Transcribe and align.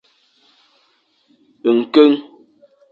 Nkeng! 1.77 2.15